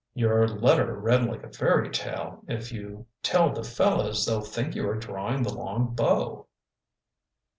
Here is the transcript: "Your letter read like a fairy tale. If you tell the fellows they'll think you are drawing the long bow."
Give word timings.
"Your 0.15 0.47
letter 0.47 0.95
read 0.95 1.25
like 1.25 1.43
a 1.43 1.51
fairy 1.51 1.91
tale. 1.91 2.43
If 2.47 2.71
you 2.71 3.05
tell 3.21 3.51
the 3.53 3.63
fellows 3.63 4.25
they'll 4.25 4.41
think 4.41 4.73
you 4.73 4.89
are 4.89 4.95
drawing 4.97 5.43
the 5.43 5.53
long 5.53 5.93
bow." 5.93 6.47